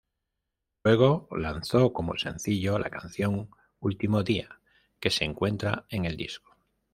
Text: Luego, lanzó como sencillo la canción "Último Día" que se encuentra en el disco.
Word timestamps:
Luego, 0.83 1.27
lanzó 1.29 1.93
como 1.93 2.17
sencillo 2.17 2.79
la 2.79 2.89
canción 2.89 3.51
"Último 3.81 4.23
Día" 4.23 4.59
que 4.99 5.11
se 5.11 5.25
encuentra 5.25 5.85
en 5.89 6.05
el 6.05 6.17
disco. 6.17 6.55